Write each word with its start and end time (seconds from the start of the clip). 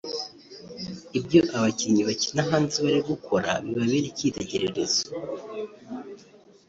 Ibyo 1.19 1.41
abakinnyi 1.57 2.01
bakina 2.09 2.41
hanze 2.49 2.77
bari 2.85 3.01
gukora 3.09 3.49
bibabere 3.65 4.05
icyitegererezo 4.11 5.03